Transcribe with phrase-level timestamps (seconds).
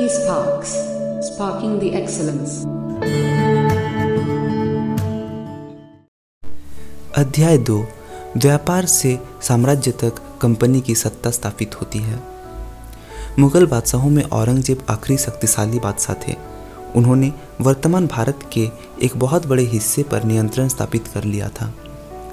[0.00, 0.70] eSparks,
[1.26, 2.52] sparking the excellence.
[7.16, 7.86] अध्याय दो
[8.36, 12.22] व्यापार से साम्राज्य तक कंपनी की सत्ता स्थापित होती है।
[13.38, 16.36] मुगल बादशाहों में औरंगज़ेब आखिरी शक्तिशाली बादशाह थे।
[16.96, 18.68] उन्होंने वर्तमान भारत के
[19.02, 21.74] एक बहुत बड़े हिस्से पर नियंत्रण स्थापित कर लिया था।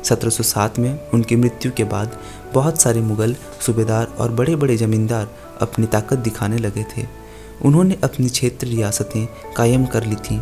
[0.03, 2.17] 1707 में उनकी मृत्यु के बाद
[2.53, 5.29] बहुत सारे मुगल सूबेदार और बड़े बड़े जमींदार
[5.61, 7.26] अपनी ताकत दिखाने लगे थे।
[7.65, 10.41] उन्होंने अपनी क्षेत्र रियासतें कायम कर ली थीं।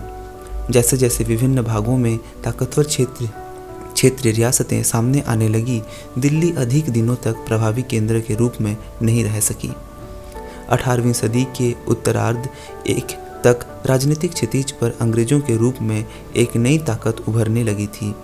[0.71, 3.29] जैसे जैसे विभिन्न भागों में ताकतवर क्षेत्र
[3.93, 5.81] क्षेत्रीय रियासतें सामने आने लगी,
[6.17, 9.73] दिल्ली अधिक दिनों तक प्रभावी केंद्र के रूप में नहीं रह सकी।
[10.69, 12.49] 18वीं सदी के उत्तरार्ध
[12.87, 13.07] एक
[13.43, 18.15] तक राजनीतिक क्षितिज पर अंग्रेज़ों के रूप में एक नई ताकत उभरने लगी थी।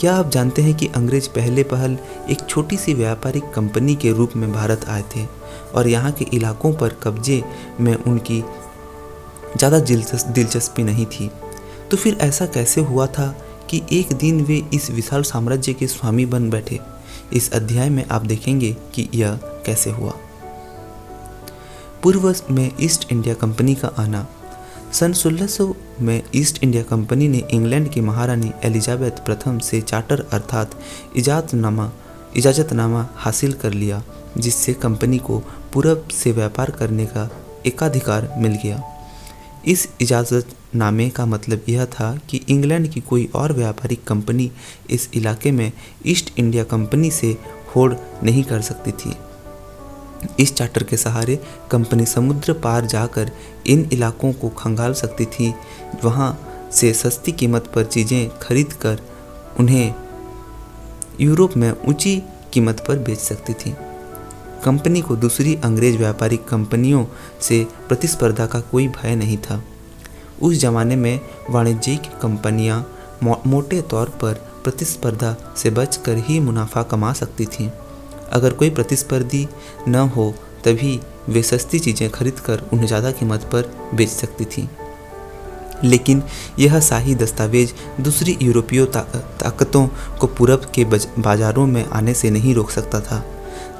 [0.00, 1.98] क्या आप जानते हैं कि अंग्रेज़ पहले पहल
[2.30, 5.41] एक छोटी सी व्यापारिक कंपनी के रूप में भारत आए थे?
[5.74, 7.42] और यहाँ के इलाकों पर कब्जे
[7.80, 8.40] में उनकी
[9.56, 11.30] ज़्यादा दिलचस्पी नहीं थी।
[11.90, 13.28] तो फिर ऐसा कैसे हुआ था
[13.70, 16.80] कि एक दिन वे इस विशाल साम्राज्य के स्वामी बन बैठे?
[17.32, 20.12] इस अध्याय में आप देखेंगे कि यह कैसे हुआ।
[22.02, 24.26] पूर्व में ईस्ट इंडिया कंपनी का आना।
[24.92, 30.78] सन 1600 में ईस्ट इंडिया कंपनी ने इंग्लैंड की महारानी एलिजाबेथ प्रथम से चार्टर अर्थात
[31.16, 31.90] इजाजतनामा
[32.36, 34.02] इजाज़तनामा हासिल कर लिया,
[34.38, 35.38] जिससे कंपनी को
[35.72, 37.28] पूरब से व्यापार करने का
[37.66, 38.82] एकाधिकार मिल गया।
[39.66, 44.50] इस इजाज़तनामे का मतलब यह था कि इंग्लैंड की कोई और व्यापारिक कंपनी
[44.90, 45.70] इस इलाके में
[46.06, 47.36] ईस्ट इंडिया कंपनी से
[47.76, 47.92] होड़
[48.24, 49.14] नहीं कर सकती थी।
[50.40, 51.38] इस चार्टर के सहारे
[51.70, 53.30] कंपनी समुद्र पार जाकर
[53.66, 55.54] इन इलाकों को खंगाल सकती थी,
[56.04, 59.00] वहाँ से सस्ती कीमत पर चीज़ें खरीद कर
[59.60, 59.94] उन्हें
[61.20, 63.74] यूरोप में ऊँची कीमत पर बेच सकती थी।
[64.64, 67.04] कंपनी को दूसरी अंग्रेज़ व्यापारिक कंपनियों
[67.40, 69.62] से प्रतिस्पर्धा का कोई भय नहीं था।
[70.42, 72.86] उस जमाने में वाणिज्यिक कंपनियाँ
[73.22, 77.68] मो, मोटे तौर पर प्रतिस्पर्धा से बचकर ही मुनाफा कमा सकती थीं।
[78.32, 79.46] अगर कोई प्रतिस्पर्धी
[79.88, 80.32] न हो
[80.64, 84.68] तभी वे सस्ती चीज़ें खरीद कर उन्हें ज़्यादा कीमत पर बेच सकती थी।
[85.84, 86.22] लेकिन
[86.58, 87.72] यह शाही दस्तावेज़
[88.02, 89.86] दूसरी यूरोपीय ताकतों
[90.20, 93.24] को पूरब के बाजारों में आने से नहीं रोक सकता था।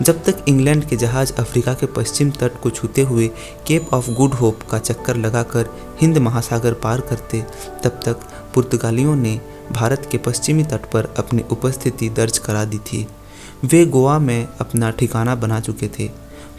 [0.03, 3.27] जब तक इंग्लैंड के जहाज़ अफ्रीका के पश्चिम तट को छूते हुए
[3.67, 5.69] केप ऑफ़ गुड होप का चक्कर लगाकर
[6.01, 7.41] हिंद महासागर पार करते,
[7.85, 8.21] तब तक
[8.55, 9.41] पुर्तगालियों ने
[9.73, 13.07] भारत के पश्चिमी तट पर अपनी उपस्थिति दर्ज करा दी थी।
[13.65, 16.11] वे गोवा में अपना ठिकाना बना चुके थे।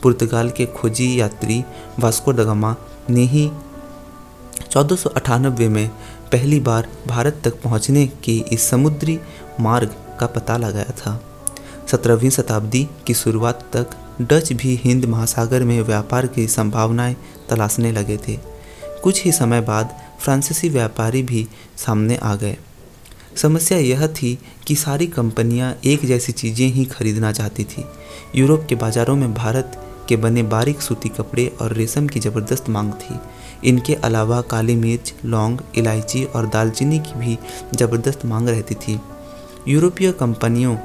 [0.03, 1.63] पुर्तगाल के खोजी यात्री
[1.99, 2.75] वास्को दगामा
[3.09, 3.49] ने ही
[4.71, 5.89] चौदह में
[6.31, 9.19] पहली बार भारत तक पहुँचने के इस समुद्री
[9.59, 11.21] मार्ग का पता लगाया था।
[11.91, 17.15] सत्रहवीं शताब्दी की शुरुआत तक डच भी हिंद महासागर में व्यापार की संभावनाएँ
[17.49, 18.37] तलाशने लगे थे।
[19.03, 21.47] कुछ ही समय बाद फ्रांसीसी व्यापारी भी
[21.77, 22.57] सामने आ गए।
[23.35, 24.37] समस्या यह थी
[24.67, 27.85] कि सारी कंपनियाँ एक जैसी चीज़ें ही खरीदना चाहती थी।
[28.35, 29.79] यूरोप के बाज़ारों में भारत
[30.09, 33.19] के बने बारीक सूती कपड़े और रेशम की ज़बरदस्त मांग थी।
[33.63, 37.37] इनके अलावा काली मिर्च, लौंग, इलायची और दालचीनी की भी
[37.75, 38.99] ज़बरदस्त मांग रहती थी।
[39.67, 40.75] यूरोपीय कंपनियों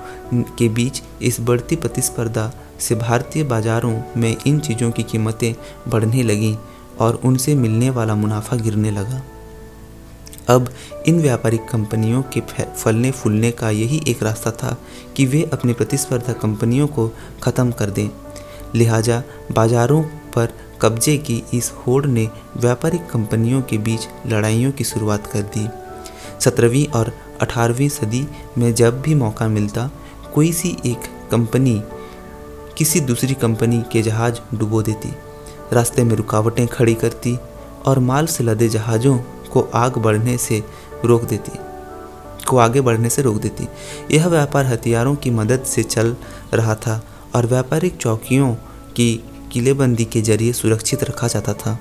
[0.59, 5.55] के बीच इस बढ़ती प्रतिस्पर्धा से भारतीय बाज़ारों में इन चीज़ों की कीमतें
[5.89, 6.55] बढ़ने लगीं
[7.01, 9.23] और उनसे मिलने वाला मुनाफा गिरने लगा।
[10.49, 10.69] अब
[11.07, 12.41] इन व्यापारिक कंपनियों के
[12.75, 14.77] फलने फूलने का यही एक रास्ता था
[15.17, 17.09] कि वे अपनी प्रतिस्पर्धा कंपनियों को
[17.43, 18.09] ख़त्म कर दें।
[18.75, 19.23] लिहाजा
[19.53, 20.03] बाज़ारों
[20.35, 20.53] पर
[20.83, 25.69] कब्जे की इस होड़ ने व्यापारिक कंपनियों के बीच लड़ाइयों की शुरुआत कर दी।
[26.41, 28.27] सत्रहवीं और अठारहवीं सदी
[28.59, 29.91] में जब भी मौका मिलता,
[30.35, 31.83] कोई सी एक कंपनी
[32.79, 35.09] किसी दूसरी कंपनी के जहाज़ डुबो देती।
[35.73, 37.37] रास्ते में रुकावटें खड़ी करती
[37.87, 39.17] और माल से लदे जहाज़ों
[39.53, 40.63] को आग बढ़ने से
[41.05, 41.59] रोक देती,
[42.49, 43.69] को आगे बढ़ने से रोक देती।
[44.11, 46.17] यह व्यापार हथियारों की मदद से चल
[46.55, 47.03] रहा था
[47.35, 48.55] और व्यापारिक चौकियों
[48.97, 51.79] की किलेबंदी के ज़रिए सुरक्षित रखा जाता था।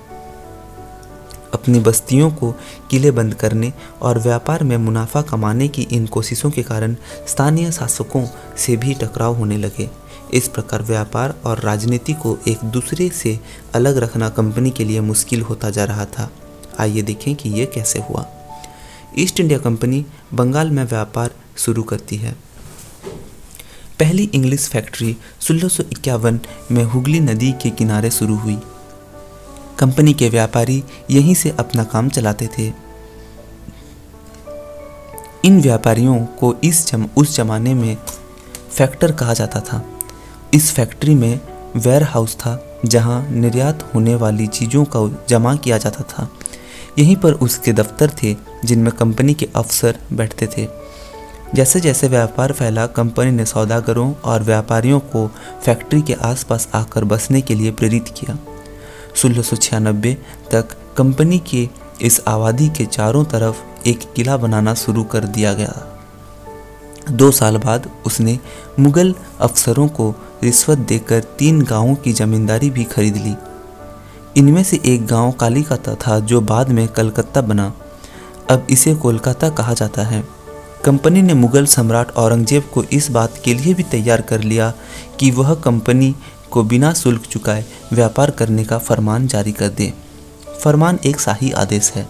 [1.54, 2.52] अपनी बस्तियों को
[2.92, 6.96] किले बंद करने और व्यापार में मुनाफा कमाने की इन कोशिशों के कारण
[7.28, 8.26] स्थानीय शासकों
[8.58, 9.90] से भी टकराव होने लगे।
[10.34, 13.40] इस प्रकार व्यापार और राजनीति को एक दूसरे से
[13.74, 16.32] अलग रखना कंपनी के लिए मुश्किल होता जा रहा था।
[16.80, 18.26] आइए देखें कि ये कैसे हुआ।
[19.18, 22.36] ईस्ट इंडिया कंपनी बंगाल में व्यापार शुरू करती है।
[24.00, 26.40] पहली इंग्लिश फैक्ट्री सोलह
[26.72, 28.60] में हुगली नदी के किनारे शुरू हुई।
[29.80, 32.74] कंपनी के व्यापारी यहीं से अपना काम चलाते थे।
[35.46, 37.98] इन व्यापारियों को इस जम, उस जमाने में
[38.72, 39.86] फैक्टर कहा जाता था।
[40.54, 41.40] इस फैक्ट्री में
[41.76, 46.32] वेयर हाउस था जहाँ निर्यात होने वाली चीज़ों का जमा किया जाता था।
[47.00, 48.36] यहीं पर उसके दफ्तर थे
[48.66, 50.87] जिनमें कंपनी के अफसर बैठते थे।
[51.56, 55.32] जैसे जैसे व्यापार फैला, कंपनी ने सौदागरों और व्यापारियों को
[55.66, 58.38] फैक्ट्री के आसपास आकर बसने के लिए प्रेरित किया।
[59.16, 59.42] सोलह
[60.52, 60.68] तक
[60.98, 61.70] कंपनी के
[62.02, 66.04] इस आबादी के चारों तरफ़ एक किला बनाना शुरू कर दिया गया।
[67.12, 68.40] दो साल बाद उसने
[68.80, 73.36] मुगल अफसरों को रिश्वत देकर तीन गाँवों की जमींदारी भी खरीद ली।
[74.38, 77.74] इनमें से एक गाँव कालीकता था, जो बाद में कलकत्ता बना।
[78.52, 80.37] अब इसे कोलकाता कहा जाता है।
[80.86, 84.72] कंपनी ने मुगल सम्राट औरंगज़ेब को इस बात के लिए भी तैयार कर लिया
[85.20, 86.14] कि वह कंपनी
[86.52, 89.92] को बिना शुल्क चुकाए व्यापार करने का फरमान जारी कर दे।
[90.64, 92.08] फरमान एक शाही आदेश है।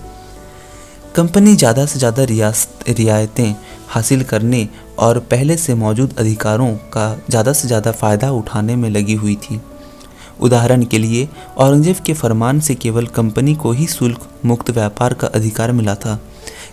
[1.15, 3.55] कंपनी ज़्यादा से ज़्यादा रियायतें
[3.89, 4.67] हासिल करने
[4.99, 9.59] और पहले से मौजूद अधिकारों का ज़्यादा से ज़्यादा फ़ायदा उठाने में लगी हुई थी।
[10.39, 11.27] उदाहरण के लिए,
[11.57, 16.19] औरंगज़ेब के फरमान से केवल कंपनी को ही शुल्क मुक्त व्यापार का अधिकार मिला था।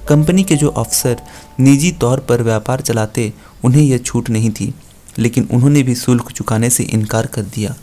[0.08, 1.20] कंपनी के जो अफसर
[1.60, 3.32] निजी तौर पर व्यापार चलाते,
[3.64, 4.74] उन्हें यह छूट नहीं थी,
[5.18, 7.74] लेकिन उन्होंने भी शुल्क चुकाने से इनकार कर दिया।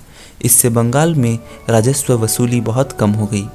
[0.46, 1.40] इससे बंगाल में
[1.70, 3.48] राजस्व वसूली बहुत कम हो गई।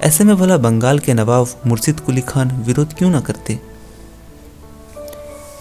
[0.00, 3.60] ऐसे में भला बंगाल के नवाब मुर्शिद कुली खान विरोध क्यों ना करते?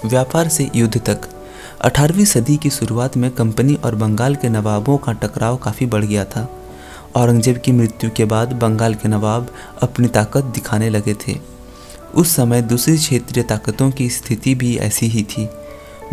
[0.06, 1.22] व्यापार से युद्ध तक।
[1.82, 6.26] 18वीं सदी की शुरुआत में कंपनी और बंगाल के नवाबों का टकराव काफ़ी बढ़ गया
[6.26, 6.50] था।
[7.16, 9.54] औरंगज़ेब की मृत्यु के बाद बंगाल के नवाब
[9.84, 11.59] अपनी ताकत दिखाने लगे थे।
[12.16, 15.50] उस समय दूसरी क्षेत्रीय ताकतों की स्थिति भी ऐसी ही थी।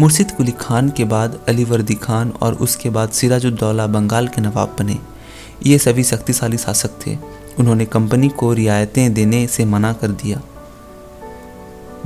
[0.00, 4.98] मुर्शिद कुली खान के बाद अलीवर्दी खान और उसके बाद सिराजुद्दौला बंगाल के नवाब बने।
[5.66, 7.18] ये सभी शक्तिशाली शासक थे।
[7.58, 10.42] उन्होंने कंपनी को रियायतें देने से मना कर दिया।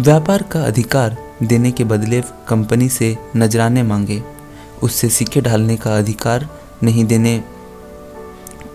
[0.01, 4.23] व्यापार का अधिकार देने के बदले कंपनी से नजराने मांगे।
[4.83, 6.49] उससे सिक्के ढालने का अधिकार
[6.83, 7.45] नहीं देने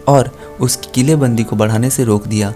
[0.07, 2.53] और उसकी किलेबंदी को बढ़ाने से रोक दिया।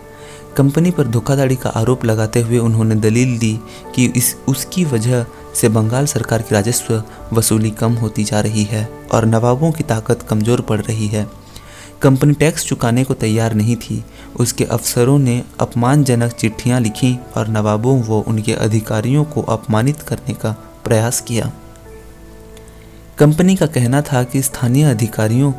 [0.58, 3.60] कंपनी पर धोखाधड़ी का आरोप लगाते हुए उन्होंने दलील दी
[3.96, 5.26] कि इस, उसकी वजह
[5.56, 7.04] से बंगाल सरकार की राजस्व
[7.34, 11.28] वसूली कम होती जा रही है और नवाबों की ताकत कमज़ोर पड़ रही है।
[12.02, 14.04] कंपनी टैक्स चुकाने को तैयार नहीं थी।
[14.40, 20.52] उसके अफसरों ने अपमानजनक चिट्ठियाँ लिखीं और नवाबों व उनके अधिकारियों को अपमानित करने का
[20.86, 21.52] प्रयास किया।
[23.18, 25.52] कंपनी का कहना था कि स्थानीय अधिकारियों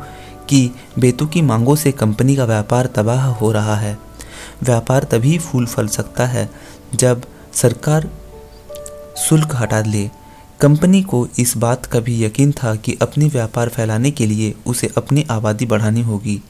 [0.49, 3.97] की बेतुकी मांगों से कंपनी का व्यापार तबाह हो रहा है।
[4.63, 6.49] व्यापार तभी फूल फल सकता है
[6.95, 7.21] जब
[7.53, 8.09] सरकार
[9.17, 10.09] शुल्क हटा ले।
[10.61, 14.89] कंपनी को इस बात का भी यकीन था कि अपनी व्यापार फैलाने के लिए उसे
[14.97, 16.41] अपनी आबादी बढ़ानी होगी।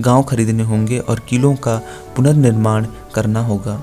[0.00, 1.76] गाँव खरीदने होंगे और किलों का
[2.16, 3.82] पुनर्निर्माण करना होगा।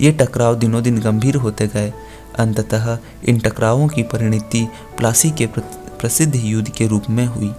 [0.00, 1.92] ये टकराव दिनों दिन गंभीर होते गए।
[2.38, 7.52] अंततः इन टकरावों की परिणति प्लासी के प्रसिद्ध युद्ध के रूप में हुई।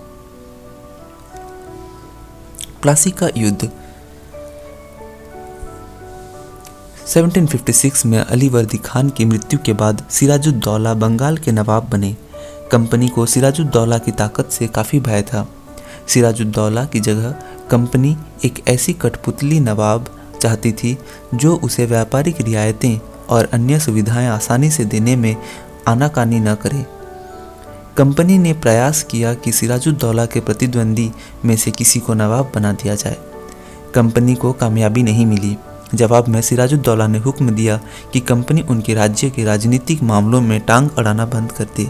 [2.82, 3.72] प्लासी का युद्ध
[7.12, 12.16] 1756 में अली वर्दी खान की मृत्यु के बाद सिराजुद्दौला बंगाल के नवाब बने।
[12.72, 15.48] कंपनी को सिराजुद्दौला की ताकत से काफ़ी भय था।
[16.08, 17.36] सिराजुद्दौला की जगह
[17.72, 20.98] कंपनी एक ऐसी कठपुतली नवाब चाहती थी,
[21.34, 23.00] जो उसे व्यापारिक रियायतें
[23.30, 25.36] और अन्य सुविधाएँ आसानी से देने में
[25.88, 26.86] आनाकानी न करे।
[27.98, 31.12] कंपनी ने प्रयास किया कि सिराजुद्दौला के प्रतिद्वंदी
[31.46, 33.18] में से किसी को नवाब बना दिया जाए।
[33.96, 35.58] कंपनी को कामयाबी नहीं मिली।
[35.94, 37.80] जवाब में सिराजुद्दौला ने हुक्म दिया
[38.14, 41.90] कि कंपनी उनके राज्य के राजनीतिक मामलों में टांग अड़ाना बंद कर दे,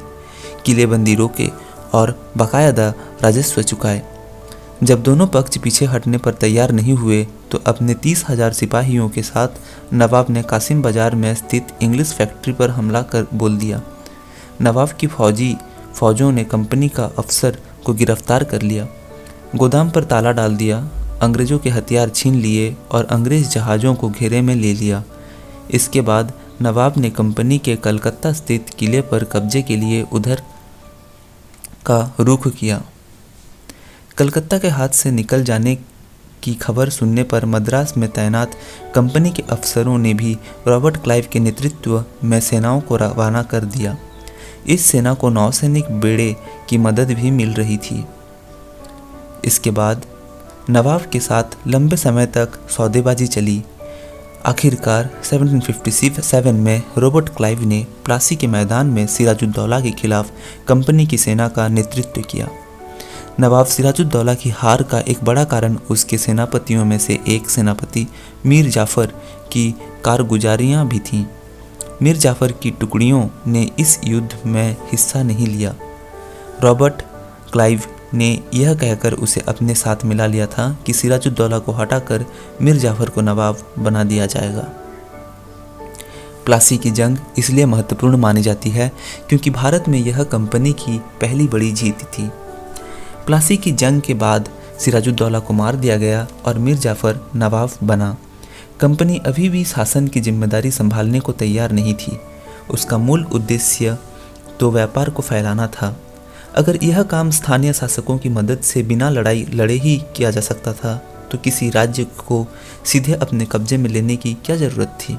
[0.65, 1.49] किलेबंदी रोके
[1.93, 2.93] और बाकायदा
[3.23, 4.01] राजस्व चुकाए।
[4.83, 9.21] जब दोनों पक्ष पीछे हटने पर तैयार नहीं हुए तो अपने तीस हज़ार सिपाहियों के
[9.23, 13.81] साथ नवाब ने कासिम बाज़ार में स्थित इंग्लिश फैक्ट्री पर हमला कर बोल दिया।
[14.61, 15.55] नवाब की फौजी,
[15.93, 18.87] फौजों ने कंपनी का अफसर को गिरफ़्तार कर लिया।
[19.55, 20.79] गोदाम पर ताला डाल दिया
[21.21, 25.03] अंग्रेज़ों के हथियार छीन लिए और अंग्रेज़ जहाज़ों को घेरे में ले लिया।
[25.71, 30.41] इसके बाद नवाब ने कंपनी के कलकत्ता स्थित किले पर कब्जे के लिए उधर
[31.85, 32.81] का रुख किया।
[34.17, 35.75] कलकत्ता के हाथ से निकल जाने
[36.43, 38.51] की खबर सुनने पर मद्रास में तैनात
[38.95, 40.37] कंपनी के अफसरों ने भी
[40.67, 43.97] रॉबर्ट क्लाइव के नेतृत्व में सेनाओं को रवाना कर दिया।
[44.67, 46.35] इस सेना को नौसैनिक बेड़े
[46.69, 48.05] की मदद भी मिल रही थी।
[49.45, 50.05] इसके बाद
[50.71, 53.63] नवाब के साथ लंबे समय तक सौदेबाजी चली।
[54.45, 60.31] आखिरकार 1757 में रॉबर्ट क्लाइव ने प्लासी के मैदान में सिराजुद्दौला के खिलाफ
[60.67, 62.47] कंपनी की सेना का नेतृत्व किया।
[63.39, 68.07] नवाब सिराजुद्दौला की हार का एक बड़ा कारण उसके सेनापतियों में से एक सेनापति
[68.45, 69.05] मीर जाफ़र
[69.51, 69.75] की
[70.05, 71.25] कारगुजारियाँ भी थीं।
[72.01, 75.75] मीर जाफ़र की टुकड़ियों ने इस युद्ध में हिस्सा नहीं लिया।
[76.61, 77.01] रॉबर्ट
[77.53, 77.81] क्लाइव
[78.13, 82.25] ने यह कहकर उसे अपने साथ मिला लिया था कि सिराजुद्दौला को हटाकर
[82.61, 84.67] मीर जाफ़र को नवाब बना दिया जाएगा।
[86.45, 88.91] प्लासी की जंग इसलिए महत्वपूर्ण मानी जाती है
[89.29, 92.27] क्योंकि भारत में यह कंपनी की पहली बड़ी जीत थी।
[93.25, 94.49] प्लासी की जंग के बाद
[94.79, 98.15] सिराजुद्दौला को मार दिया गया और मीर जाफ़र नवाब बना।
[98.79, 102.19] कंपनी अभी भी शासन की ज़िम्मेदारी संभालने को तैयार नहीं थी।
[102.69, 103.97] उसका मूल उद्देश्य
[104.59, 105.95] तो व्यापार को फैलाना था।
[106.55, 110.73] अगर यह काम स्थानीय शासकों की मदद से बिना लड़ाई, लड़े ही किया जा सकता
[110.73, 110.95] था
[111.31, 112.45] तो किसी राज्य को
[112.85, 115.17] सीधे अपने कब्जे में लेने की क्या ज़रूरत थी?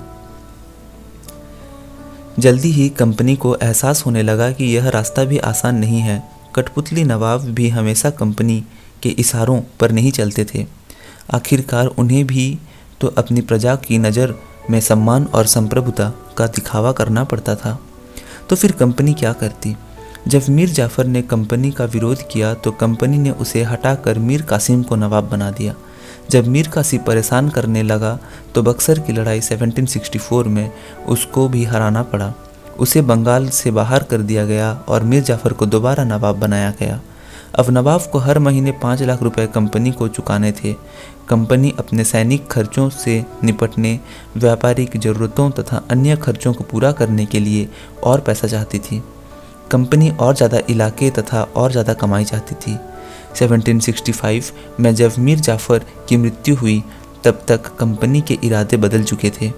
[2.38, 6.22] जल्दी ही कंपनी को एहसास होने लगा कि यह रास्ता भी आसान नहीं है।
[6.56, 8.64] कठपुतली नवाब भी हमेशा कंपनी
[9.02, 10.66] के इशारों पर नहीं चलते थे।
[11.30, 12.58] आखिरकार उन्हें भी
[13.00, 14.34] तो अपनी प्रजा की नज़र
[14.70, 17.78] में सम्मान और संप्रभुता का दिखावा करना पड़ता था।
[18.50, 19.74] तो फिर कंपनी क्या करती?
[20.28, 24.82] जब मीर जाफ़र ने कंपनी का विरोध किया तो कंपनी ने उसे हटाकर मीर कासिम
[24.82, 25.74] को नवाब बना दिया।
[26.30, 28.18] जब मीर कासिम परेशान करने लगा
[28.54, 30.70] तो बक्सर की लड़ाई 1764 में
[31.08, 32.32] उसको भी हराना पड़ा।
[32.78, 37.00] उसे बंगाल से बाहर कर दिया गया और मीर जाफ़र को दोबारा नवाब बनाया गया।
[37.54, 40.72] अब नवाब को हर महीने पाँच लाख रुपए कंपनी को चुकाने थे।
[41.28, 43.98] कंपनी अपने सैनिक खर्चों से निपटने,
[44.36, 47.68] व्यापारिक ज़रूरतों तथा अन्य खर्चों को पूरा करने के लिए
[48.04, 49.02] और पैसा चाहती थी।
[49.72, 52.78] कंपनी और ज़्यादा इलाके तथा और ज़्यादा कमाई चाहती थी।
[53.36, 56.82] 1765 में जब मीर जाफ़र की मृत्यु हुई,
[57.24, 59.50] तब तक कंपनी के इरादे बदल चुके थे।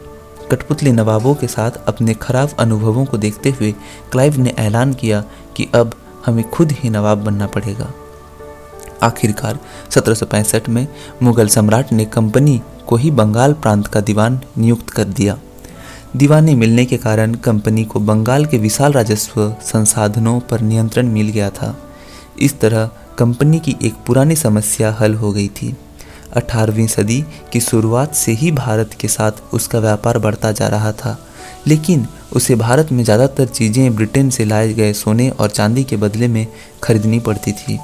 [0.50, 3.72] कठपुतली नवाबों के साथ अपने खराब अनुभवों को देखते हुए
[4.12, 5.24] क्लाइव ने ऐलान किया
[5.56, 5.94] कि अब
[6.26, 7.90] हमें खुद ही नवाब बनना पड़ेगा।
[9.02, 9.58] आखिरकार
[9.90, 10.86] 1765 में
[11.22, 15.38] मुगल सम्राट ने कंपनी को ही बंगाल प्रांत का दीवान नियुक्त कर दिया।
[16.14, 21.48] दीवानी मिलने के कारण कंपनी को बंगाल के विशाल राजस्व संसाधनों पर नियंत्रण मिल गया
[21.50, 21.74] था।
[22.38, 25.74] इस तरह कंपनी की एक पुरानी समस्या हल हो गई थी।
[26.36, 27.20] 18वीं सदी
[27.52, 31.18] की शुरुआत से ही भारत के साथ उसका व्यापार बढ़ता जा रहा था,
[31.66, 36.28] लेकिन उसे भारत में ज़्यादातर चीज़ें ब्रिटेन से लाए गए सोने और चांदी के बदले
[36.28, 36.46] में
[36.82, 37.78] खरीदनी पड़ती थी।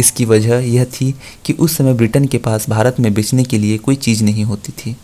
[0.00, 3.78] इसकी वजह यह थी कि उस समय ब्रिटेन के पास भारत में बेचने के लिए
[3.78, 4.96] कोई चीज़ नहीं होती थी।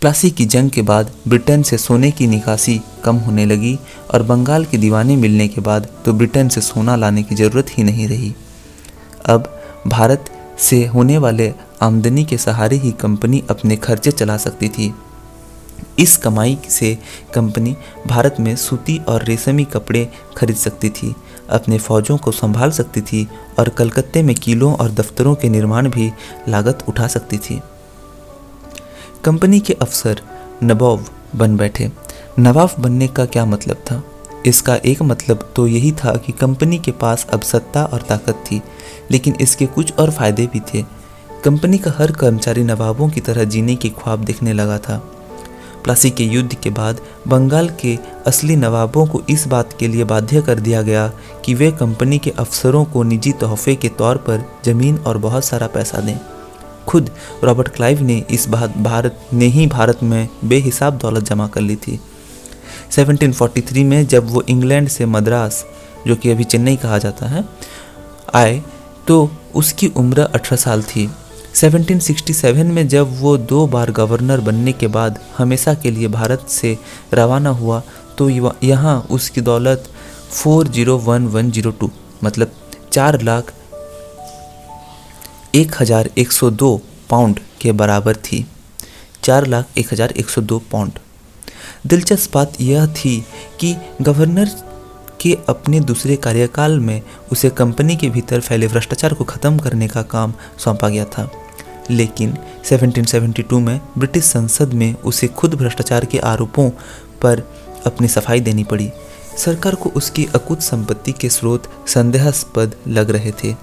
[0.00, 3.74] प्लासी की जंग के बाद ब्रिटेन से सोने की निकासी कम होने लगी
[4.14, 7.82] और बंगाल के दीवाने मिलने के बाद तो ब्रिटेन से सोना लाने की ज़रूरत ही
[7.84, 8.32] नहीं रही।
[9.26, 9.48] अब
[9.86, 11.52] भारत से होने वाले
[11.82, 14.92] आमदनी के सहारे ही कंपनी अपने खर्चे चला सकती थी।
[15.98, 16.96] इस कमाई से
[17.34, 17.74] कंपनी
[18.06, 21.14] भारत में सूती और रेशमी कपड़े खरीद सकती थी,
[21.50, 23.26] अपने फौजों को संभाल सकती थी
[23.58, 26.10] और कलकत्ते में किलों और दफ्तरों के निर्माण भी
[26.48, 27.60] लागत उठा सकती थी।
[29.24, 30.20] कंपनी के अफसर
[30.62, 31.04] नवाब
[31.36, 31.90] बन बैठे।
[32.38, 34.02] नवाब बनने का क्या मतलब था?
[34.46, 38.60] इसका एक मतलब तो यही था कि कंपनी के पास अब सत्ता और ताकत थी,
[39.10, 40.84] लेकिन इसके कुछ और फ़ायदे भी थे।
[41.44, 44.96] कंपनी का हर कर्मचारी नवाबों की तरह जीने के ख्वाब देखने लगा था।
[45.84, 50.42] प्लासी के युद्ध के बाद बंगाल के असली नवाबों को इस बात के लिए बाध्य
[50.42, 51.06] कर दिया गया
[51.44, 55.66] कि वे कंपनी के अफसरों को निजी तोहफे के तौर पर ज़मीन और बहुत सारा
[55.66, 56.18] पैसा दें।
[56.88, 57.10] खुद
[57.44, 61.76] रॉबर्ट क्लाइव ने इस बात, भारत ने ही भारत में बेहिसाब दौलत जमा कर ली
[61.76, 61.98] थी।
[62.92, 65.64] 1743 में जब वो इंग्लैंड से मद्रास,
[66.06, 67.44] जो कि अभी चेन्नई कहा जाता है,
[68.34, 68.62] आए
[69.06, 71.08] तो उसकी उम्र 18 साल थी।
[71.54, 76.76] 1767 में जब वो दो बार गवर्नर बनने के बाद हमेशा के लिए भारत से
[77.14, 77.82] रवाना हुआ
[78.18, 79.88] तो यहाँ उसकी दौलत
[80.34, 81.90] 401102
[82.24, 82.52] मतलब
[82.92, 83.52] चार लाख
[85.54, 88.44] एक हज़ार एक सौ दो पाउंड के बराबर थी।
[89.24, 90.98] चार लाख एक हज़ार एक सौ दो पाउंड।
[91.86, 93.16] दिलचस्प बात यह थी
[93.60, 94.50] कि गवर्नर
[95.20, 97.00] के अपने दूसरे कार्यकाल में
[97.32, 101.30] उसे कंपनी के भीतर फैले भ्रष्टाचार को ख़त्म करने का काम सौंपा गया था।
[101.90, 106.68] लेकिन 1772 में ब्रिटिश संसद में उसे खुद भ्रष्टाचार के आरोपों
[107.22, 107.42] पर
[107.86, 108.90] अपनी सफ़ाई देनी पड़ी।
[109.36, 113.54] सरकार को उसकी अकुत संपत्ति के स्रोत संदेहास्पद लग रहे थे।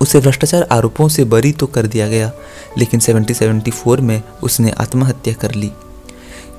[0.00, 2.32] उसे भ्रष्टाचार आरोपों से बरी तो कर दिया गया,
[2.78, 5.72] लेकिन 1774 में उसने आत्महत्या कर ली।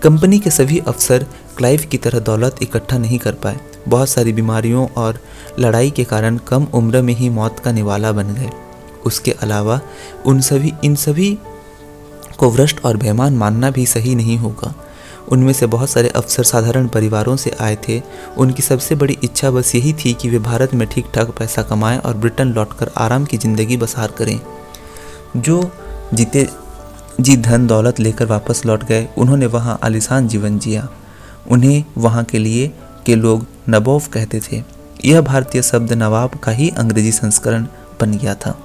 [0.03, 1.25] कंपनी के सभी अफसर
[1.57, 5.19] क्लाइव की तरह दौलत इकट्ठा नहीं कर पाए। बहुत सारी बीमारियों और
[5.59, 8.49] लड़ाई के कारण कम उम्र में ही मौत का निवाला बन गए।
[9.05, 9.79] उसके अलावा
[10.25, 11.37] उन सभी, इन सभी
[12.37, 14.86] को भ्रष्ट और बेमान मानना भी सही नहीं होगा।
[15.31, 18.01] उनमें से बहुत सारे अफसर साधारण परिवारों से आए थे।
[18.37, 21.97] उनकी सबसे बड़ी इच्छा बस यही थी कि वे भारत में ठीक ठाक पैसा कमाएँ
[21.97, 24.39] और ब्रिटेन लौटकर आराम की ज़िंदगी बसार करें।
[25.37, 25.71] जो
[26.13, 26.47] जीते,
[27.21, 30.89] जी धन दौलत लेकर वापस लौट गए, उन्होंने वहाँ आलिशान जीवन जिया।
[31.51, 32.73] उन्हें वहाँ के लिए
[33.05, 34.63] के लोग नबोव कहते थे।
[35.05, 37.67] यह भारतीय शब्द नवाब का ही अंग्रेज़ी संस्करण
[38.01, 38.59] बन गया था।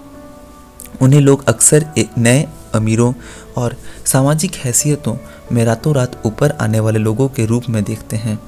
[1.01, 1.87] उन्हें लोग अक्सर
[2.19, 3.13] नए अमीरों
[3.57, 3.77] और
[4.07, 5.17] सामाजिक हैसियतों
[5.53, 8.39] में रातों रात ऊपर आने वाले लोगों के रूप में देखते हैं।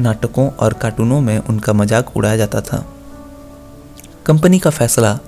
[0.00, 2.84] नाटकों और कार्टूनों में उनका मज़ाक उड़ाया जाता था।
[4.26, 5.18] कंपनी का फैसला,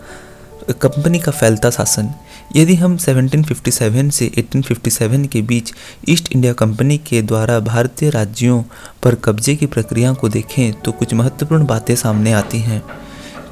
[0.71, 2.11] कंपनी का फैलता शासन।
[2.57, 5.73] यदि हम 1757 से 1857 के बीच
[6.09, 8.62] ईस्ट इंडिया कंपनी के द्वारा भारतीय राज्यों
[9.03, 12.83] पर कब्जे की प्रक्रिया को देखें तो कुछ महत्वपूर्ण बातें सामने आती हैं।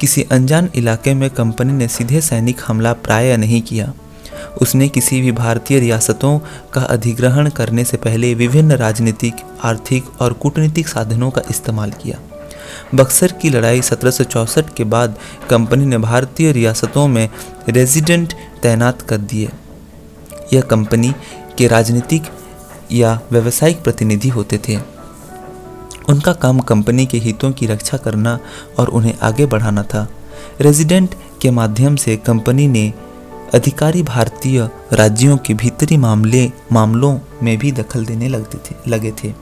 [0.01, 3.93] किसी अनजान इलाके में कंपनी ने सीधे सैनिक हमला प्राय नहीं किया।
[4.61, 6.39] उसने किसी भी भारतीय रियासतों
[6.73, 12.19] का अधिग्रहण करने से पहले विभिन्न राजनीतिक, आर्थिक और कूटनीतिक साधनों का इस्तेमाल किया।
[12.95, 15.15] बक्सर की लड़ाई सत्रह के बाद
[15.49, 17.29] कंपनी ने भारतीय रियासतों में
[17.69, 19.49] रेजिडेंट तैनात कर दिए।
[20.53, 21.13] यह कंपनी
[21.57, 22.23] के राजनीतिक
[22.91, 24.77] या व्यावसायिक प्रतिनिधि होते थे।
[26.09, 28.39] उनका काम कंपनी के हितों की रक्षा करना
[28.79, 30.07] और उन्हें आगे बढ़ाना था।
[30.61, 32.93] रेजिडेंट के माध्यम से कंपनी ने
[33.53, 39.33] अधिकारी भारतीय राज्यों के भीतरी मामले, मामलों में भी दखल देने लगते थे, लगे थे।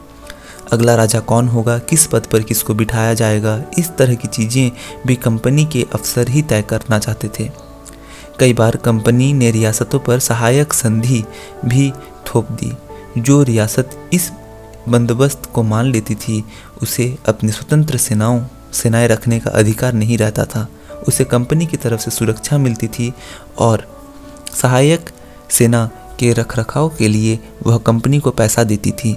[0.74, 4.72] अगला राजा कौन होगा, किस पद पर किसको बिठाया जाएगा, इस तरह की चीज़ें
[5.08, 7.52] भी कंपनी के अफसर ही तय करना चाहते थे।
[8.40, 11.24] कई बार कंपनी ने रियासतों पर सहायक संधि
[11.66, 11.92] भी
[12.28, 12.74] थोप दी,
[13.18, 14.32] जो रियासत इस
[14.90, 16.46] बंदोबस्त को मान लेती थी,
[16.82, 18.42] उसे अपनी स्वतंत्र सेनाओं,
[18.74, 20.68] सेनाएँ रखने का अधिकार नहीं रहता था,
[21.08, 23.14] उसे कंपनी की तरफ़ से सुरक्षा मिलती थी
[23.58, 23.95] और
[24.62, 25.10] सहायक
[25.50, 25.86] सेना
[26.20, 29.16] के रखरखाव के लिए वह कंपनी को पैसा देती थी।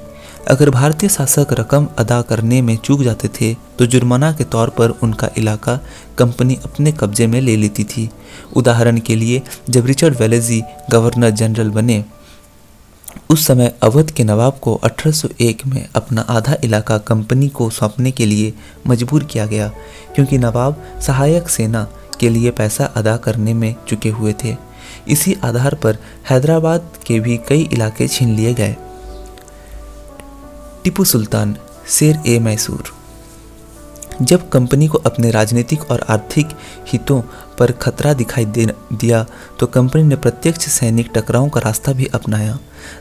[0.48, 4.90] अगर भारतीय शासक रकम अदा करने में चूक जाते थे तो जुर्माना के तौर पर
[5.02, 5.78] उनका इलाका
[6.18, 8.08] कंपनी अपने कब्जे में ले लेती थी।
[8.56, 12.04] उदाहरण के लिए, जब रिचर्ड वेलेजी गवर्नर जनरल बने,
[13.30, 18.26] उस समय अवध के नवाब को 1801 में अपना आधा इलाका कंपनी को सौंपने के
[18.26, 18.52] लिए
[18.86, 19.68] मजबूर किया गया,
[20.14, 21.86] क्योंकि नवाब सहायक सेना
[22.20, 24.56] के लिए पैसा अदा करने में चुके हुए थे।
[25.08, 25.98] इसी आधार पर
[26.30, 28.76] हैदराबाद के भी कई इलाके छीन लिए गए।
[30.84, 31.56] टीपू सुल्तान,
[31.88, 32.98] शेर ए मैसूर।
[34.22, 36.48] जब कंपनी को अपने राजनीतिक और आर्थिक
[36.88, 37.22] हितों
[37.58, 39.26] पर खतरा दिखाई दे, दिया
[39.60, 42.58] तो कंपनी ने प्रत्यक्ष सैनिक टकराव का रास्ता भी अपनाया।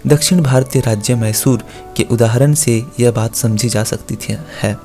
[0.08, 1.64] दक्षिण भारतीय राज्य मैसूर
[1.98, 4.78] के उदाहरण से यह बात समझी जा सकती थी, है।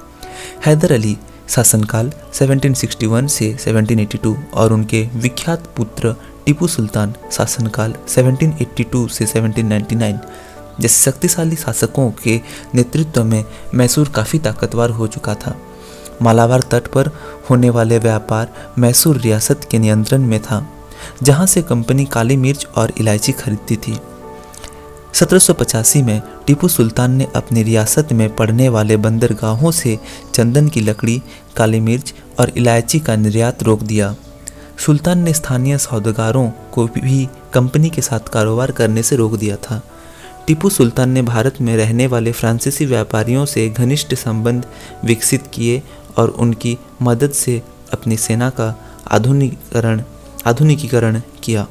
[0.67, 6.15] हैदर अली शासनकाल 1761 से 1782 और उनके विख्यात पुत्र
[6.47, 10.19] टीपू सुल्तान शासनकाल 1782 से 1799
[10.81, 12.41] जैसे शक्तिशाली शासकों के
[12.75, 15.57] नेतृत्व में मैसूर काफ़ी ताकतवर हो चुका था।
[16.23, 17.11] मालाबार तट पर
[17.51, 20.67] होने वाले व्यापार मैसूर रियासत के नियंत्रण में था,
[21.23, 23.99] जहाँ से कंपनी काली मिर्च और इलायची खरीदती थी।
[25.15, 29.99] 1785 में टीपू सुल्तान ने अपनी रियासत में पड़ने वाले बंदरगाहों से
[30.35, 31.23] चंदन की लकड़ी,
[31.57, 34.15] काली मिर्च और इलायची का निर्यात रोक दिया।
[34.79, 39.83] सुल्तान ने स्थानीय सौदेगारों को भी कंपनी के साथ कारोबार करने से रोक दिया था।
[40.47, 44.67] टीपू सुल्तान ने भारत में रहने वाले फ्रांसीसी व्यापारियों से घनिष्ठ संबंध
[45.05, 45.83] विकसित किए
[46.17, 48.75] और उनकी मदद से अपनी सेना का
[49.11, 50.03] आधुनिकरण
[50.47, 51.67] आधुनिकीकरण किया।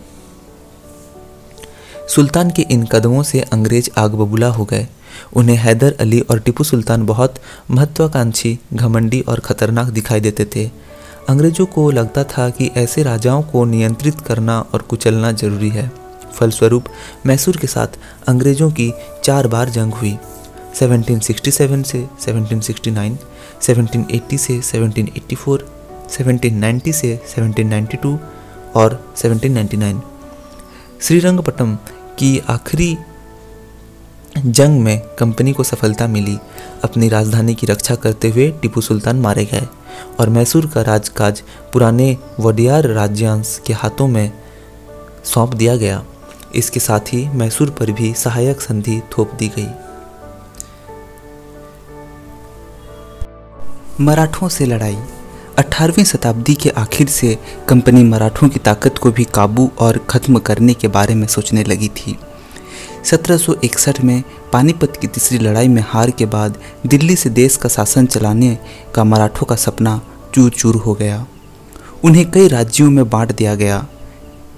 [2.07, 4.87] सुल्तान के इन कदमों से अंग्रेज़ आग बबूला हो गए।
[5.33, 7.35] उन्हें हैदर अली और टीपू सुल्तान बहुत
[7.71, 10.90] महत्वाकांक्षी घमंडी और खतरनाक दिखाई देते थे।
[11.29, 15.91] अंग्रेज़ों को लगता था कि ऐसे राजाओं को नियंत्रित करना और कुचलना ज़रूरी है।
[16.34, 16.86] फलस्वरूप
[17.25, 17.88] मैसूर के साथ
[18.27, 20.17] अंग्रेज़ों की चार बार जंग हुई।
[20.75, 23.17] 1767 से 1769,
[23.62, 25.65] 1780 से 1784,
[26.10, 28.17] 1790 से 1792
[28.75, 30.01] और 1799
[31.01, 31.75] श्रीरंगपट्टम
[32.19, 32.97] की आखिरी
[34.45, 36.38] जंग में कंपनी को सफलता मिली।
[36.84, 39.67] अपनी राजधानी की रक्षा करते हुए टीपू सुल्तान मारे गए।
[40.19, 44.32] और मैसूर का राजकाज पुराने वडियार राज्यांश के हाथों में
[45.23, 46.04] सौंप दिया गया।
[46.56, 49.67] इसके साथ ही मैसूर पर भी सहायक संधि थोप दी गई।
[54.04, 54.97] मराठों से लड़ाई।
[55.60, 57.38] 18वीं शताब्दी के आखिर से
[57.69, 61.88] कंपनी मराठों की ताकत को भी काबू और ख़त्म करने के बारे में सोचने लगी
[61.88, 62.17] थी।
[63.05, 68.05] 1761 में पानीपत की तीसरी लड़ाई में हार के बाद दिल्ली से देश का शासन
[68.05, 68.57] चलाने
[68.95, 70.01] का मराठों का सपना
[70.35, 71.27] चूर चूर हो गया।
[72.03, 73.87] उन्हें कई राज्यों में बांट दिया गया।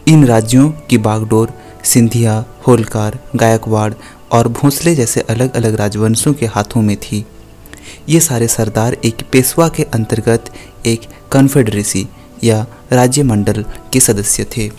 [0.08, 1.52] इन राज्यों की बागडोर,
[1.84, 3.94] सिंधिया, होलकार, गायकवाड़
[4.32, 7.26] और भोंसले जैसे अलग अलग राजवंशों के हाथों में थी।
[8.10, 10.54] ये सारे सरदार एक पेशवा के अंतर्गत
[10.86, 11.02] एक
[11.32, 12.08] कन्फेडरेसी
[12.44, 14.72] या राज्यमंडल के सदस्य थे।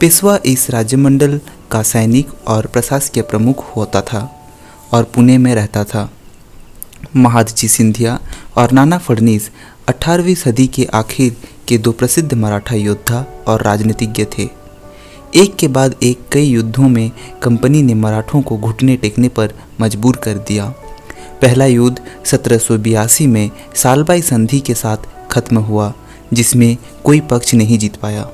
[0.00, 1.40] पेशवा इस राज्य मंडल
[1.72, 4.20] का सैनिक और प्रशासकीय प्रमुख होता था
[4.92, 6.10] और पुणे में रहता था।
[7.16, 8.18] महादजी सिंधिया
[8.56, 9.50] और नाना फडनीस
[9.88, 11.36] 18वीं सदी के आखिर
[11.68, 14.48] के दो प्रसिद्ध मराठा योद्धा और राजनीतिज्ञ थे।
[15.36, 17.10] एक के बाद एक कई युद्धों में
[17.42, 20.68] कंपनी ने मराठों को घुटने टेकने पर मजबूर कर दिया।
[21.42, 24.96] पहला युद्ध सत्रह सौ बयासी में सालबाई संधि के साथ
[25.30, 25.92] खत्म हुआ,
[26.32, 28.28] जिसमें कोई पक्ष नहीं जीत पाया।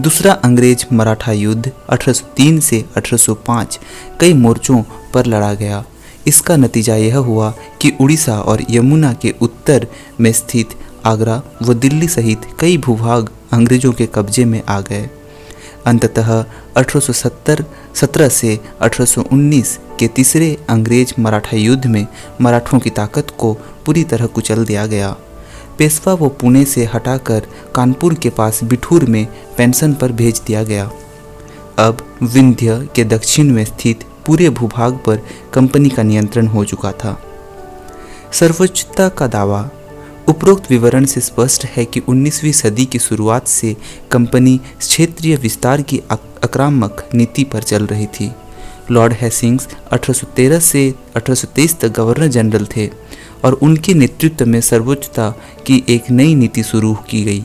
[0.00, 3.78] दूसरा अंग्रेज़ मराठा युद्ध 1803 से 1805
[4.20, 4.82] कई मोर्चों
[5.14, 5.84] पर लड़ा गया।
[6.26, 9.86] इसका नतीजा यह हुआ कि उड़ीसा और यमुना के उत्तर
[10.20, 10.68] में स्थित
[11.04, 15.10] आगरा व दिल्ली सहित कई भूभाग अंग्रेज़ों के कब्जे में आ गए।
[15.86, 16.44] अंततः
[16.76, 22.06] 1870 17 से 1819 के तीसरे अंग्रेज़ मराठा युद्ध में
[22.40, 23.54] मराठों की ताकत को
[23.86, 25.16] पूरी तरह कुचल दिया गया।
[25.78, 30.90] पेशवा वो पुणे से हटाकर कानपुर के पास बिठूर में पेंशन पर भेज दिया गया।
[31.78, 35.20] अब विंध्य के दक्षिण में स्थित पूरे भूभाग पर
[35.54, 37.22] कंपनी का नियंत्रण हो चुका था।
[38.32, 39.70] सर्वोच्चता का दावा,
[40.28, 43.76] उपरोक्त विवरण से स्पष्ट है कि 19वीं सदी की शुरुआत से
[44.12, 48.32] कंपनी क्षेत्रीय विस्तार की आक्रामक नीति पर चल रही थी।
[48.90, 52.90] लॉर्ड हैसिंग्स 1813 से 1823 तक गवर्नर जनरल थे।
[53.44, 55.30] और उनके नेतृत्व में सर्वोच्चता
[55.66, 57.44] की एक नई नीति शुरू की गई।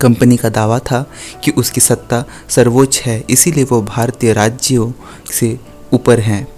[0.00, 1.10] कंपनी का दावा था
[1.44, 4.92] कि उसकी सत्ता सर्वोच्च है, इसीलिए वो भारतीय राज्यों
[5.32, 5.58] से
[5.92, 6.48] ऊपर हैं।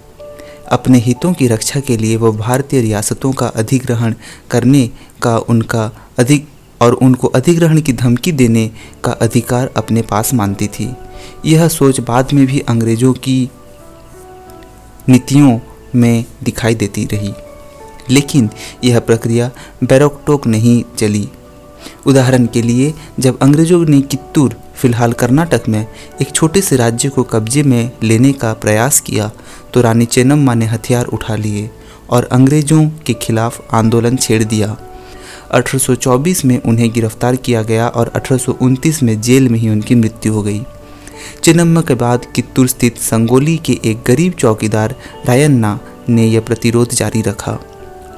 [0.71, 4.13] अपने हितों की रक्षा के लिए वह भारतीय रियासतों का अधिग्रहण
[4.51, 4.89] करने
[5.21, 6.47] का उनका अधिक
[6.81, 8.71] और उनको अधिग्रहण की धमकी देने
[9.03, 10.93] का अधिकार अपने पास मानती थी।
[11.45, 13.49] यह सोच बाद में भी अंग्रेज़ों की
[15.09, 15.59] नीतियों
[15.95, 17.33] में दिखाई देती रही।
[18.11, 18.49] लेकिन
[18.83, 19.51] यह प्रक्रिया
[19.83, 21.27] बैरोकटोक नहीं चली।
[22.05, 25.85] उदाहरण के लिए, जब अंग्रेज़ों ने कित्तूर, फ़िलहाल कर्नाटक में,
[26.21, 29.31] एक छोटे से राज्य को कब्जे में लेने का प्रयास किया
[29.73, 31.69] तो रानी चेन्नम्मा ने हथियार उठा लिए
[32.09, 34.75] और अंग्रेज़ों के खिलाफ आंदोलन छेड़ दिया।
[35.51, 40.43] 1824 में उन्हें गिरफ़्तार किया गया और 1829 में जेल में ही उनकी मृत्यु हो
[40.43, 40.61] गई।
[41.43, 47.21] चेन्नम्मा के बाद कित्तूर स्थित संगोली के एक गरीब चौकीदार रायन्ना ने यह प्रतिरोध जारी
[47.21, 47.59] रखा।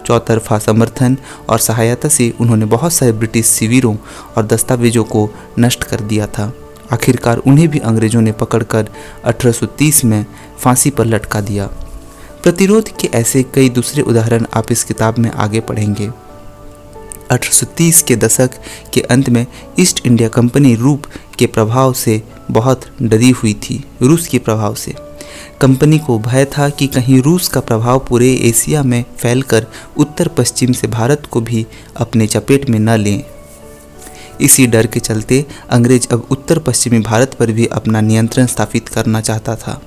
[0.05, 1.17] चौतरफा समर्थन
[1.49, 3.95] और सहायता से उन्होंने बहुत सारे ब्रिटिश शिविरों
[4.37, 6.53] और दस्तावेजों को नष्ट कर दिया था।
[6.93, 8.89] आखिरकार उन्हें भी अंग्रेज़ों ने पकड़कर
[9.25, 10.25] 1830 में
[10.59, 11.67] फांसी पर लटका दिया।
[12.43, 16.09] प्रतिरोध के ऐसे कई दूसरे उदाहरण आप इस किताब में आगे पढ़ेंगे।
[17.31, 18.49] 1830 के दशक
[18.93, 19.47] के अंत में
[19.79, 21.03] ईस्ट इंडिया कंपनी रूप
[21.39, 24.95] के प्रभाव से बहुत डरी हुई थी, रूस के प्रभाव से।
[25.61, 29.67] कंपनी को भय था कि कहीं रूस का प्रभाव पूरे एशिया में फैलकर
[29.97, 31.65] उत्तर पश्चिम से भारत को भी
[31.97, 33.23] अपने चपेट में न लें।
[34.41, 39.21] इसी डर के चलते अंग्रेज़ अब उत्तर पश्चिमी भारत पर भी अपना नियंत्रण स्थापित करना
[39.21, 39.81] चाहता था।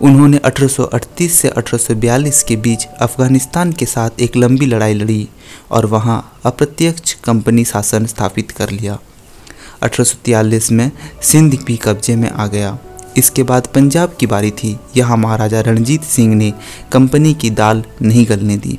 [0.00, 5.28] उन्होंने 1838 से 1842 के बीच अफ़गानिस्तान के साथ एक लंबी लड़ाई लड़ी
[5.70, 8.98] और वहाँ अप्रत्यक्ष कंपनी शासन स्थापित कर लिया।
[9.82, 10.90] 1843 में
[11.22, 12.78] सिंध भी कब्जे में आ गया।
[13.16, 16.52] इसके बाद पंजाब की बारी थी। यहाँ महाराजा रणजीत सिंह ने
[16.92, 18.78] कंपनी की दाल नहीं गलने दी।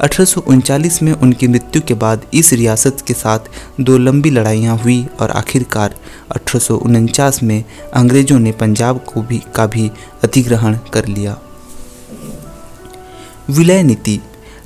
[0.00, 3.38] अठारह में उनकी मृत्यु के बाद इस रियासत के साथ
[3.80, 5.94] दो लंबी लड़ाइयाँ हुई और आखिरकार
[6.30, 9.90] अठारह सौ उनचास में अंग्रेज़ों ने पंजाब को भी, का भी
[10.24, 11.38] अधिग्रहण कर लिया।
[13.50, 14.20] विलय नीति।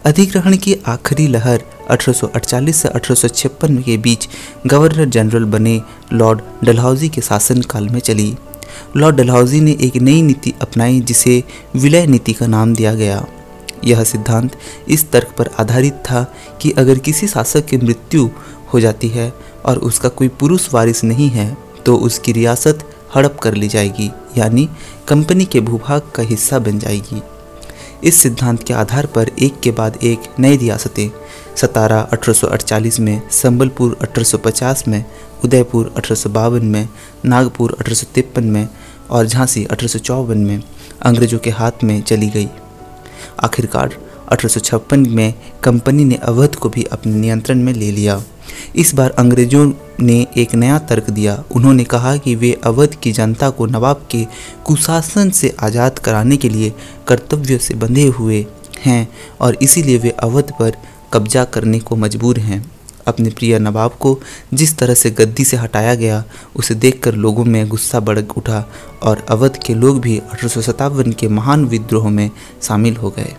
[0.07, 4.29] अधिग्रहण की आखिरी लहर 1848 से अठारह सौ छप्पन के बीच
[4.67, 5.81] गवर्नर जनरल बने
[6.13, 8.35] लॉर्ड डलहौजी के शासनकाल में चली।
[8.97, 11.43] लॉर्ड डलहौजी ने एक नई नीति अपनाई, जिसे
[11.77, 13.25] विलय नीति का नाम दिया गया।
[13.85, 14.57] यह सिद्धांत
[14.89, 16.23] इस तर्क पर आधारित था
[16.63, 18.29] कि अगर किसी शासक की मृत्यु
[18.73, 19.33] हो जाती है
[19.65, 22.85] और उसका कोई पुरुष वारिस नहीं है तो उसकी रियासत
[23.17, 24.69] हड़प कर ली जाएगी, यानी
[25.09, 27.23] कंपनी के भूभाग का हिस्सा बन जाएगी।
[28.05, 31.11] इस सिद्धांत के आधार पर एक के बाद एक नई रियासतें।
[31.57, 35.05] सतारा अठारह में संबलपुर 1850 में,
[35.45, 36.89] उदयपुर अठारह सौ बावन में,
[37.25, 38.69] नागपुर अठारह सौ तिरपन में
[39.11, 40.63] और झांसी अठारह सौ चौवन में
[41.03, 42.49] अंग्रेज़ों के हाथ में चली गई।
[43.45, 45.35] आखिरकार अठारह सौ छप्पन में
[45.65, 48.23] कंपनी ने अवध को भी अपने नियंत्रण में ले लिया।
[48.77, 49.67] इस बार अंग्रेज़ों
[50.01, 54.25] ने एक नया तर्क दिया। उन्होंने कहा कि वे अवध की जनता को नवाब के
[54.65, 56.73] कुशासन से आज़ाद कराने के लिए
[57.09, 58.45] कर्तव्य से बंधे हुए
[58.85, 59.09] हैं
[59.41, 60.77] और इसीलिए वे अवध पर
[61.13, 62.65] कब्जा करने को मजबूर हैं।
[63.07, 64.19] अपने प्रिय नवाब को
[64.55, 66.25] जिस तरह से गद्दी से हटाया गया,
[66.57, 68.65] उसे देखकर लोगों में गुस्सा बढ़ उठा
[69.03, 72.31] और अवध के लोग भी अठारह सौ सतावन के महान विद्रोह में
[72.63, 73.35] शामिल हो गए।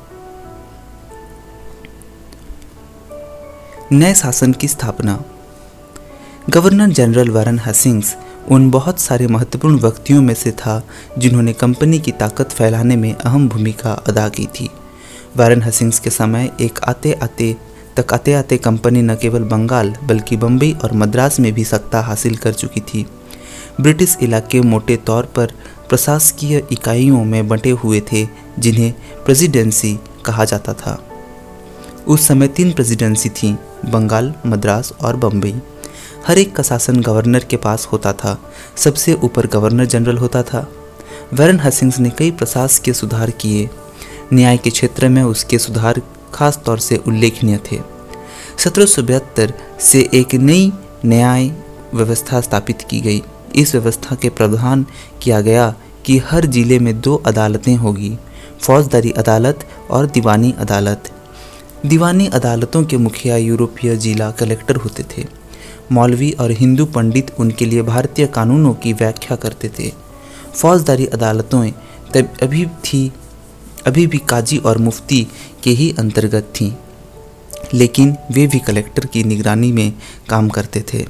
[3.91, 5.23] नए शासन की स्थापना।
[6.50, 8.15] गवर्नर जनरल वारन हसिंग्स
[8.50, 10.84] उन बहुत सारे महत्वपूर्ण व्यक्तियों में से था,
[11.17, 14.69] जिन्होंने कंपनी की ताकत फैलाने में अहम भूमिका अदा की थी।
[15.38, 17.56] वारन हसिंग्स के समय एक आते आते
[17.97, 22.36] तक आते आते कंपनी न केवल बंगाल, बल्कि बम्बई और मद्रास में भी सत्ता हासिल
[22.36, 23.06] कर चुकी थी।
[23.82, 25.54] ब्रिटिश इलाके मोटे तौर पर
[25.89, 28.28] प्रशासकीय इकाइयों में बंटे हुए थे,
[28.60, 28.93] जिन्हें
[29.26, 31.04] प्रेसिडेंसी कहा जाता था।
[32.08, 35.55] उस समय तीन प्रेसिडेंसी थीं बंगाल, मद्रास और बम्बई
[36.27, 38.37] हर एक का शासन गवर्नर के पास होता था।
[38.77, 40.67] सबसे ऊपर गवर्नर जनरल होता था।
[41.33, 43.69] वैरन हसिंग्स ने कई प्रशासकीय सुधार किए।
[44.33, 46.01] न्याय के क्षेत्र में उसके सुधार
[46.33, 47.79] खास तौर से उल्लेखनीय थे।
[48.57, 50.71] सत्रह सौ बहत्तर से एक नई
[51.05, 51.51] न्याय
[51.93, 53.23] व्यवस्था स्थापित की गई।
[53.55, 54.85] इस व्यवस्था के प्रावधान
[55.21, 58.17] किया गया कि हर ज़िले में दो अदालतें होगी।
[58.61, 61.11] फौजदारी अदालत और दीवानी अदालत।
[61.85, 65.25] दीवानी अदालतों के मुखिया यूरोपीय जिला कलेक्टर होते थे।
[65.91, 69.91] मौलवी और हिंदू पंडित उनके लिए भारतीय कानूनों की व्याख्या करते थे।
[70.55, 71.71] फौजदारी अदालतें
[72.13, 73.11] तब अभी थी,
[73.87, 75.27] अभी भी काजी और मुफ्ती
[75.63, 76.71] के ही अंतर्गत थीं,
[77.73, 79.93] लेकिन वे भी कलेक्टर की निगरानी में
[80.29, 81.05] काम करते थे।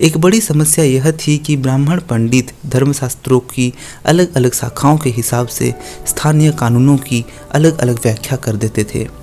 [0.00, 3.72] एक बड़ी समस्या यह थी कि ब्राह्मण पंडित धर्मशास्त्रों की
[4.06, 5.74] अलग अलग शाखाओं के हिसाब से
[6.06, 9.19] स्थानीय कानूनों की अलग अलग व्याख्या कर देते थे।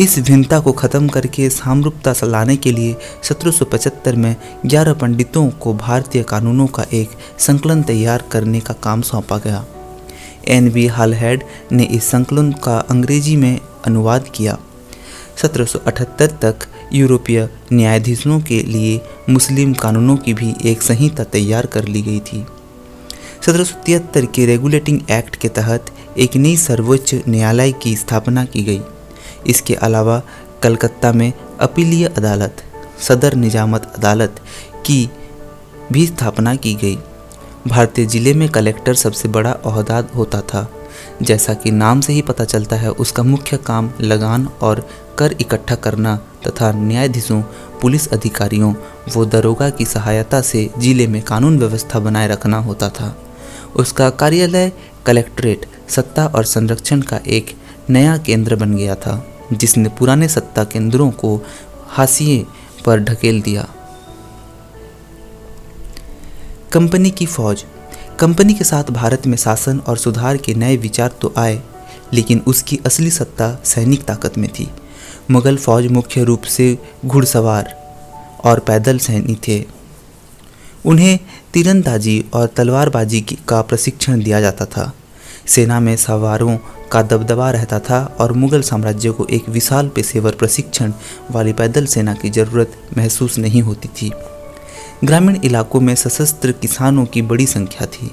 [0.00, 6.22] इस भिन्नता को खत्म करके सामरूपता लाने के लिए 1775 में 11 पंडितों को भारतीय
[6.22, 9.64] कानूनों का एक संकलन तैयार करने का काम सौंपा गया।
[10.48, 14.58] एन बी हालहेड ने इस संकलन का अंग्रेज़ी में अनुवाद किया।
[15.36, 16.54] 1778 तक
[16.92, 22.46] यूरोपीय न्यायाधीशों के लिए मुस्लिम कानूनों की भी एक संहिता तैयार कर ली गई थी।
[23.46, 25.86] सत्रह सौ तिहत्तर के रेगुलेटिंग एक्ट के तहत
[26.18, 28.80] एक नई सर्वोच्च न्यायालय की स्थापना की गई।
[29.46, 30.22] इसके अलावा
[30.62, 32.62] कलकत्ता में अपीलीय अदालत,
[33.00, 34.40] सदर निजामत अदालत
[34.86, 35.10] की
[35.92, 36.98] भी स्थापना की गई।
[37.68, 40.68] भारतीय ज़िले में कलेक्टर सबसे बड़ा अहदा होता था।
[41.22, 45.74] जैसा कि नाम से ही पता चलता है, उसका मुख्य काम लगान और कर इकट्ठा
[45.74, 47.42] करना तथा न्यायाधीशों,
[47.82, 48.74] पुलिस अधिकारियों,
[49.16, 53.16] व दरोगा की सहायता से ज़िले में कानून व्यवस्था बनाए रखना होता था।
[53.76, 54.72] उसका कार्यालय
[55.06, 57.54] कलेक्ट्रेट, सत्ता और संरक्षण का एक
[57.90, 61.40] नया केंद्र बन गया था। जिसने पुराने सत्ता केंद्रों को
[61.88, 62.46] हाशिए
[62.86, 63.68] पर ढकेल दिया।
[66.72, 67.64] कंपनी की फौज।
[68.18, 71.62] कंपनी के साथ भारत में शासन और सुधार के नए विचार तो आए,
[72.12, 74.68] लेकिन उसकी असली सत्ता सैनिक ताकत में थी।
[75.30, 77.74] मुगल फौज मुख्य रूप से घुड़सवार
[78.44, 79.64] और पैदल सैनिक थे।
[80.84, 81.18] उन्हें
[81.52, 84.92] तीरंदाजी और तलवारबाजी का प्रशिक्षण दिया जाता था।
[85.46, 86.56] सेना में सवारों
[86.92, 90.92] का दबदबा रहता था और मुगल साम्राज्य को एक विशाल पेशेवर प्रशिक्षण
[91.30, 94.12] वाली पैदल सेना की ज़रूरत महसूस नहीं होती थी।
[95.04, 98.10] ग्रामीण इलाकों में सशस्त्र किसानों की बड़ी संख्या थी।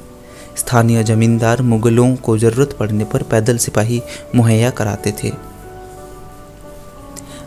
[0.58, 4.02] स्थानीय जमींदार मुगलों को ज़रूरत पड़ने पर पैदल सिपाही
[4.36, 5.51] मुहैया कराते थे।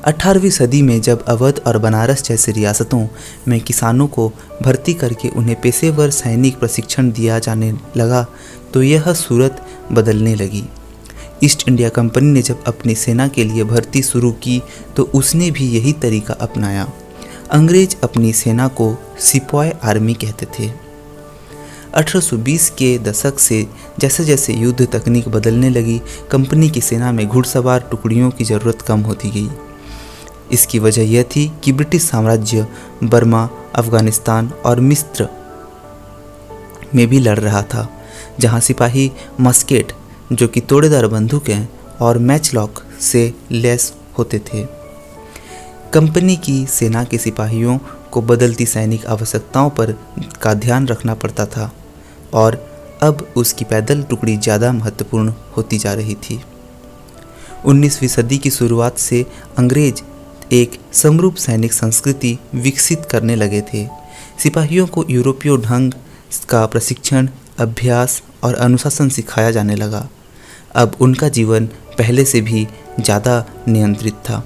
[0.04, 3.06] 18वीं सदी में जब अवध और बनारस जैसी रियासतों
[3.48, 4.28] में किसानों को
[4.62, 8.26] भर्ती करके उन्हें पेशेवर सैनिक प्रशिक्षण दिया जाने लगा
[8.74, 10.62] तो यह सूरत बदलने लगी।
[11.44, 14.60] ईस्ट इंडिया कंपनी ने जब अपनी सेना के लिए भर्ती शुरू की
[14.96, 16.86] तो उसने भी यही तरीका अपनाया।
[17.50, 20.70] अंग्रेज़ अपनी सेना को सिपॉय आर्मी कहते थे।
[21.94, 23.66] 1820 के दशक से
[24.00, 29.00] जैसे जैसे युद्ध तकनीक बदलने लगी, कंपनी की सेना में घुड़सवार टुकड़ियों की ज़रूरत कम
[29.00, 29.50] होती गई।
[30.54, 32.66] इसकी वजह यह थी कि ब्रिटिश साम्राज्य
[33.04, 35.28] बर्मा, अफ़गानिस्तान और मिस्र
[36.94, 37.88] में भी लड़ रहा था,
[38.40, 39.92] जहाँ सिपाही मस्केट,
[40.32, 41.66] जो कि तोड़ेदार बंदूकें
[42.00, 44.64] और मैचलॉक से लैस होते थे।
[45.92, 47.78] कंपनी की सेना के सिपाहियों
[48.12, 49.92] को बदलती सैनिक आवश्यकताओं पर
[50.42, 51.70] का ध्यान रखना पड़ता था
[52.34, 52.54] और
[53.02, 56.40] अब उसकी पैदल टुकड़ी ज़्यादा महत्वपूर्ण होती जा रही थी।
[57.64, 59.24] 19वीं सदी की शुरुआत से
[59.58, 60.02] अंग्रेज़
[60.52, 63.86] एक समरूप सैनिक संस्कृति विकसित करने लगे थे।
[64.38, 65.92] सिपाहियों को यूरोपीय ढंग
[66.48, 67.28] का प्रशिक्षण,
[67.58, 70.08] अभ्यास और अनुशासन सिखाया जाने लगा।
[70.74, 71.66] अब उनका जीवन
[71.98, 72.66] पहले से भी
[73.00, 74.42] ज़्यादा नियंत्रित था।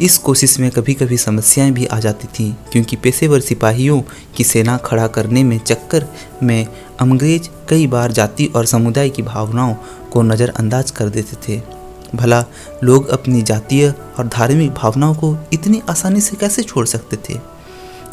[0.00, 4.00] इस कोशिश में कभी कभी समस्याएँ भी आ जाती थीं, क्योंकि पेशेवर सिपाहियों
[4.36, 6.06] की सेना खड़ा करने में चक्कर
[6.42, 6.66] में
[7.00, 9.74] अंग्रेज़ कई बार जाति और समुदाय की भावनाओं
[10.12, 11.60] को नज़रअंदाज कर देते थे।
[12.16, 12.44] भला
[12.84, 17.34] लोग अपनी जातीय और धार्मिक भावनाओं को इतनी आसानी से कैसे छोड़ सकते थे?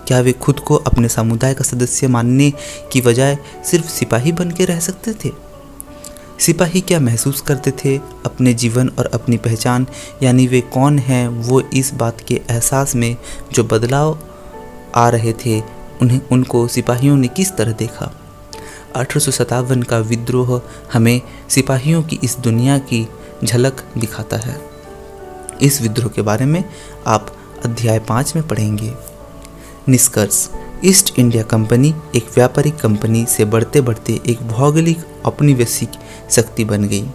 [0.08, 2.54] क्या वे खुद को अपने समुदाय का सदस्य मानने
[2.92, 5.32] की बजाय सिर्फ़ सिपाही बन के रह सकते थे?
[6.40, 9.88] सिपाही क्या महसूस करते थे अपने जीवन और अपनी पहचान?
[10.24, 13.18] यानी वे कौन हैं वो इस बात के एहसास में
[13.54, 14.20] जो बदलाव
[14.96, 15.60] आ रहे थे,
[16.02, 18.18] उन्हें, उनको सिपाहियों ने किस तरह देखा?
[18.96, 20.62] अठारह सौ सतावन का विद्रोह
[20.94, 23.08] हमें सिपाहियों की इस दुनिया की
[23.46, 24.62] झलक दिखाता है।
[25.62, 26.64] इस विद्रोह के बारे में
[27.08, 28.94] आप अध्याय पाँच में पढ़ेंगे।
[29.90, 30.50] निष्कर्ष,
[30.86, 35.92] ईस्ट इंडिया कंपनी एक व्यापारिक कंपनी से बढ़ते बढ़ते एक भौगोलिक औपनिवेशिक
[36.32, 37.10] शक्ति बन गई।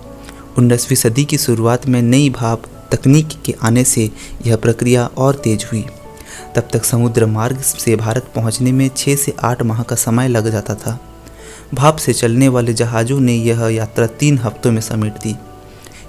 [0.59, 2.63] उन्नीसवीं सदी की शुरुआत में नई भाप
[2.93, 4.11] तकनीक के आने से
[4.47, 5.87] यह प्रक्रिया और तेज हुई।
[6.55, 10.51] तब तक समुद्र मार्ग से भारत पहुँचने में छः से आठ माह का समय लग
[10.51, 11.01] जाता था।
[11.75, 15.37] भाप से चलने वाले जहाज़ों ने यह यात्रा तीन हफ्तों में समेट दी।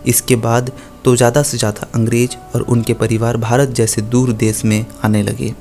[0.08, 0.72] इसके बाद
[1.06, 5.54] तो ज़्यादा से ज़्यादा अंग्रेज़ और उनके परिवार भारत जैसे दूर देश में आने लगे।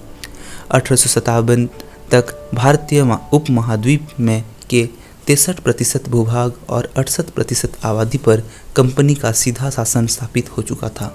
[0.70, 1.66] अठारह सौ सतावन
[2.11, 3.00] तक भारतीय
[3.32, 4.85] उपमहाद्वीप में के
[5.26, 8.42] तिरसठ प्रतिशत भूभाग और अड़सठ प्रतिशत आबादी पर
[8.76, 11.12] कंपनी का सीधा शासन स्थापित हो चुका था।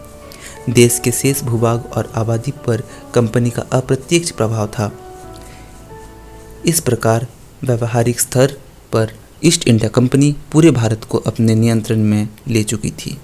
[0.70, 2.84] देश के शेष भूभाग और आबादी पर
[3.16, 4.92] कंपनी का अप्रत्यक्ष प्रभाव था।
[6.66, 7.28] इस प्रकार
[7.64, 8.58] व्यवहारिक स्तर
[8.94, 13.18] पर ईस्ट इंडिया कंपनी पूरे भारत को अपने नियंत्रण में ले चुकी थी।